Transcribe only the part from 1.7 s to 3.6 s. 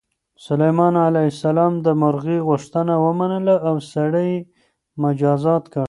د مرغۍ غوښتنه ومنله